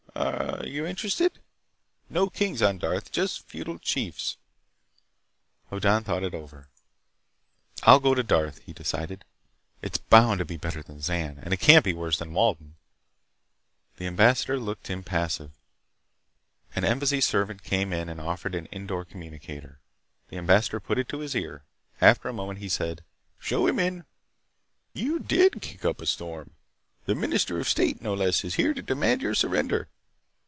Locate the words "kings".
2.29-2.61